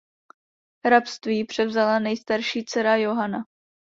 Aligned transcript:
Hrabství 0.85 1.45
převzala 1.45 1.99
nejstarší 1.99 2.65
dcera 2.65 2.95
Johana. 2.95 3.43